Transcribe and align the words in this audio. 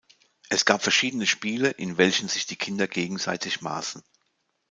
Es 0.49 0.65
gab 0.65 0.81
verschiedene 0.81 1.27
Spiele, 1.27 1.69
in 1.69 1.99
welchen 1.99 2.27
sich 2.27 2.47
die 2.47 2.55
Kinder 2.55 2.87
gegenseitig 2.87 3.61
maßen. 3.61 4.01